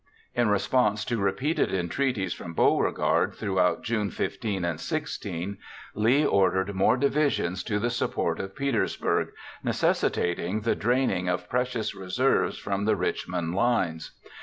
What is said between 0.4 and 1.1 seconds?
response